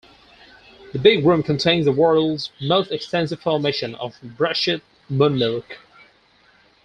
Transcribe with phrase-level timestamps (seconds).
[0.93, 4.81] The Big Room contains the world's most extensive formation of brushite
[5.11, 5.77] moonmilk.